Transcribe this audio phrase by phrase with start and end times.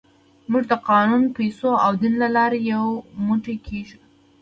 [0.51, 2.85] موږ د قانون، پیسو او دین له لارې یو
[3.25, 3.99] موټی کېږو.